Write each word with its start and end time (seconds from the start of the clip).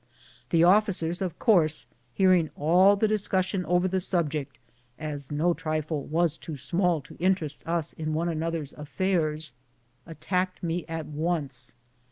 The 0.49 0.63
officers, 0.63 1.21
of 1.21 1.37
course, 1.37 1.85
hearing 2.15 2.49
all 2.55 2.95
the 2.95 3.07
discussion 3.07 3.63
over 3.67 3.87
the 3.87 3.99
subject— 3.99 4.57
as 4.99 5.29
no 5.29 5.53
trifle 5.53 6.05
was 6.05 6.37
too 6.37 6.57
small 6.57 7.01
to 7.01 7.17
interest 7.19 7.61
us 7.67 7.93
in 7.93 8.15
one 8.15 8.27
another's 8.27 8.73
affairs— 8.73 9.53
attacked 10.07 10.63
me 10.63 10.85
at 10.87 11.05
once. 11.05 11.75